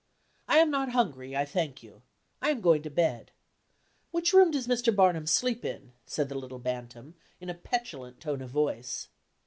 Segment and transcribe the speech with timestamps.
[0.47, 2.01] "I am not hungry, I thank you;
[2.41, 3.29] I am going to bed.
[4.09, 4.95] Which room does Mr.
[4.95, 9.09] Barnum sleep in?" said the little bantam, in a petulant tone of voice.